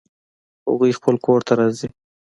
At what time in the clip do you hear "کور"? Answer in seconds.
1.25-1.39